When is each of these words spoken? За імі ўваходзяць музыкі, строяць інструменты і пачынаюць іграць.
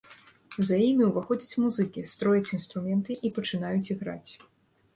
За 0.69 0.77
імі 0.85 1.03
ўваходзяць 1.09 1.59
музыкі, 1.65 2.05
строяць 2.13 2.53
інструменты 2.59 3.19
і 3.29 3.33
пачынаюць 3.39 3.87
іграць. 3.95 4.31